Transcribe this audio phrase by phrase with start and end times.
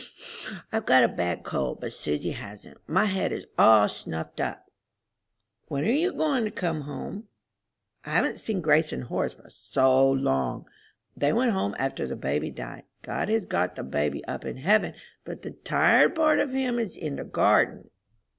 [0.71, 2.79] I've got a bad cold, but Susy hasn't.
[2.87, 4.65] My head is all snuffed up.
[5.67, 7.27] When are you goin' to come home?
[8.03, 10.65] I haven't seen Grace and Horace for so long!
[11.15, 12.85] They went home after the baby died.
[13.03, 16.97] God has got the baby up in heaven, but the tired part of him is
[16.97, 17.91] in the garden.